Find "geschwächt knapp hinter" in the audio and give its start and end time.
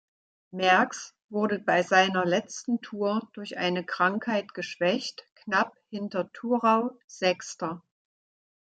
4.55-6.31